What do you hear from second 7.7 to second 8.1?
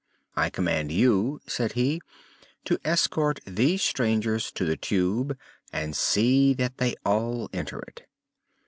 it."